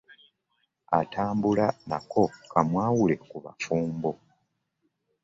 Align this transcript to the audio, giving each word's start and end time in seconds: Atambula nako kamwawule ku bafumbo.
Atambula 0.99 1.67
nako 1.87 2.23
kamwawule 2.51 3.15
ku 3.29 3.37
bafumbo. 3.43 4.11